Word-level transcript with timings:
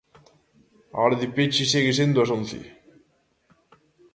A 0.95 0.97
hora 1.03 1.19
de 1.21 1.27
peche 1.35 1.63
segue 1.73 1.93
sendo 1.99 2.17
as 2.19 2.29
once. 2.37 2.59